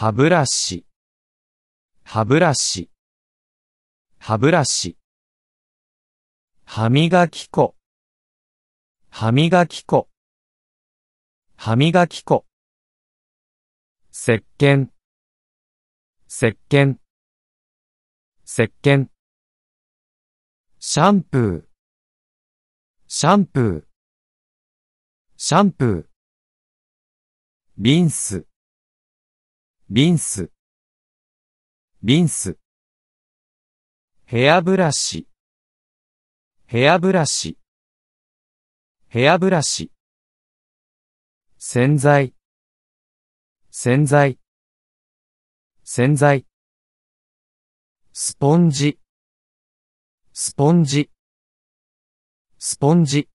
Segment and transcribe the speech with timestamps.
[0.00, 0.86] 歯ブラシ、
[2.04, 2.88] 歯ブラシ、
[4.20, 4.96] 歯ブラシ。
[6.64, 7.74] 歯磨き粉、
[9.10, 10.08] 歯磨き粉、
[11.56, 12.46] 歯磨き粉。
[14.12, 14.86] 石鹸、
[16.28, 16.98] 石鹸、
[18.46, 19.08] 石鹸。
[20.78, 21.68] シャンプー、
[23.08, 23.84] シャンプー、
[25.36, 26.08] シャンプー。
[27.78, 28.46] リンス、
[29.90, 30.50] リンス、
[32.02, 32.58] リンス。
[34.26, 35.26] ヘアブラシ、
[36.66, 37.56] ヘアブラシ、
[39.08, 39.90] ヘアブラシ。
[41.56, 42.34] 洗剤、
[43.70, 44.38] 洗剤、
[45.84, 46.44] 洗剤。
[48.12, 48.98] スポンジ、
[50.34, 51.10] スポンジ、
[52.58, 53.30] スポンジ。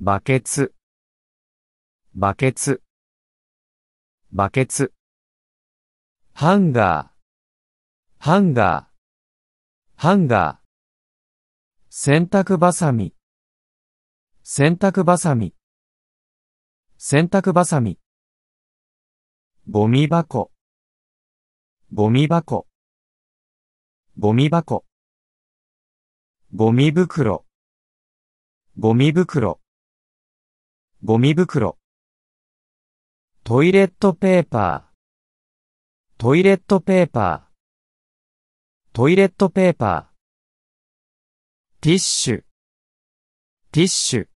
[0.00, 0.74] バケツ、
[2.12, 2.82] バケツ、
[4.32, 4.92] バケツ。
[6.34, 10.66] ハンガー、ハンガー、ハンガー。
[11.88, 13.12] 洗濯バサミ、
[14.44, 15.56] 洗濯バサミ、
[16.96, 17.98] 洗濯バサミ。
[19.68, 20.52] ゴミ箱、
[21.92, 22.68] ゴミ箱、
[24.16, 24.84] ゴミ箱。
[26.54, 27.46] ゴミ袋、
[28.78, 29.60] ゴミ袋、
[31.02, 31.79] ゴミ袋。
[33.42, 37.50] トイレットペーパー、トイレットペーパー、
[38.92, 41.80] トイレットペーパー。
[41.80, 42.42] ティッシュ、
[43.72, 44.28] ティッシュ、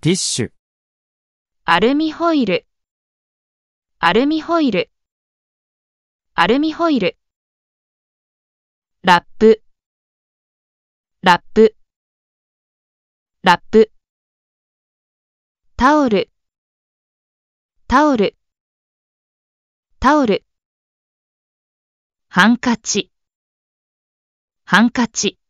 [0.00, 0.50] ティッシュ。
[1.64, 2.66] アルミホイル、
[3.98, 4.90] アルミホイル、
[6.34, 7.18] アルミホイル。
[9.02, 9.62] ラップ、
[11.22, 11.76] ラップ、
[13.42, 13.90] ラップ。
[15.76, 16.30] タオル、
[17.90, 18.36] タオル、
[19.98, 20.44] タオル。
[22.28, 23.10] ハンカチ、
[24.64, 25.40] ハンカチ、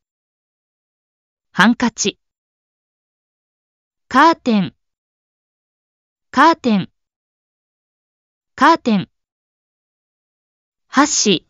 [1.52, 2.18] ハンカチ。
[4.08, 4.74] カーテン、
[6.30, 6.88] カーテン、
[8.54, 9.10] カーテン。
[10.88, 11.46] 箸、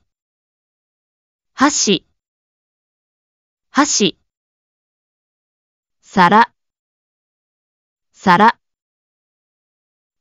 [1.55, 2.05] 箸、
[3.71, 4.19] 箸。
[6.01, 6.53] 皿、
[8.11, 8.59] 皿、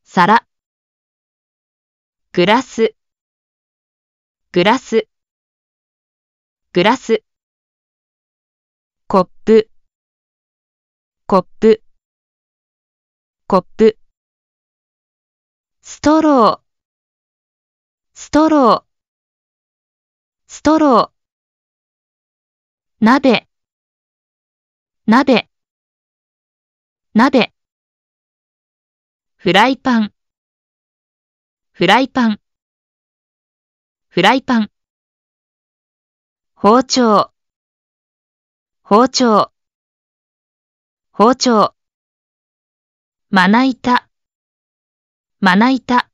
[0.03, 0.48] 皿。
[2.39, 2.95] グラス、
[4.53, 5.09] グラス、
[6.71, 7.21] グラス。
[9.09, 9.69] コップ、
[11.27, 11.83] コップ、
[13.45, 13.99] コップ。
[15.81, 16.59] ストロー、
[18.13, 18.83] ストロー、
[20.47, 21.11] ストロー。
[23.01, 23.49] 鍋、
[25.07, 25.49] 鍋、
[27.13, 27.53] 鍋。
[29.35, 30.13] フライパン、
[31.79, 32.41] フライパン、
[34.09, 34.71] フライパン。
[36.53, 37.31] 包丁、
[38.81, 39.53] 包丁、
[41.13, 41.73] 包丁。
[43.29, 44.09] まな板、
[45.39, 46.09] まな板、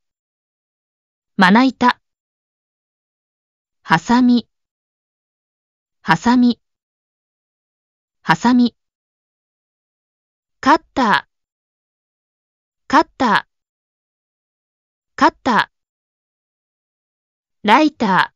[1.35, 1.99] まな板。
[3.81, 4.47] はさみ、
[6.01, 6.61] はさみ、
[8.21, 8.75] はさみ。
[10.59, 13.55] カッター、カッター、
[15.17, 15.75] カッター。
[17.63, 18.33] ライタ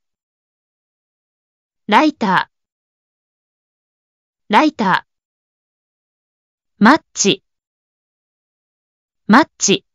[1.88, 5.10] ー、ライター、ライター。
[6.78, 7.44] マッチ、
[9.28, 9.86] マッチ、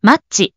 [0.00, 0.54] マッチ。